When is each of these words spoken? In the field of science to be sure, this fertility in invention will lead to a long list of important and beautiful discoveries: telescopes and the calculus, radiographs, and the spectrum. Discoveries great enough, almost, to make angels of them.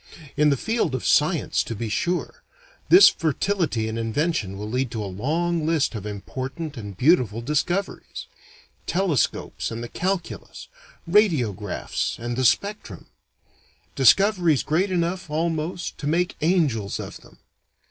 In 0.35 0.49
the 0.49 0.57
field 0.57 0.95
of 0.95 1.05
science 1.05 1.61
to 1.63 1.75
be 1.75 1.87
sure, 1.87 2.41
this 2.89 3.07
fertility 3.09 3.87
in 3.87 3.99
invention 3.99 4.57
will 4.57 4.67
lead 4.67 4.89
to 4.89 5.03
a 5.03 5.05
long 5.05 5.63
list 5.63 5.93
of 5.93 6.07
important 6.07 6.75
and 6.75 6.97
beautiful 6.97 7.39
discoveries: 7.39 8.25
telescopes 8.87 9.69
and 9.69 9.83
the 9.83 9.87
calculus, 9.87 10.69
radiographs, 11.07 12.17
and 12.17 12.35
the 12.35 12.45
spectrum. 12.45 13.09
Discoveries 13.95 14.63
great 14.63 14.89
enough, 14.89 15.29
almost, 15.29 15.99
to 15.99 16.07
make 16.07 16.35
angels 16.41 16.99
of 16.99 17.17
them. 17.17 17.37